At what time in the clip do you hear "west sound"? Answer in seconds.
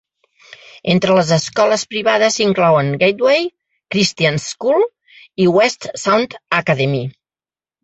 5.61-6.37